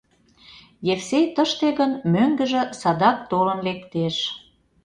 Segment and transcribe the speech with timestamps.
[0.93, 4.15] Евсей тыште гын, мӧҥгыжӧ садак толын лектеш.